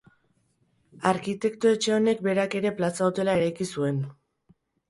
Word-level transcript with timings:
Arkitekto 1.09 1.75
etxe 1.77 1.95
honek 1.97 2.25
berak 2.31 2.57
ere 2.63 2.75
Plaza 2.81 3.07
Hotela 3.11 3.39
eraiki 3.41 3.73
zuen. 3.77 4.05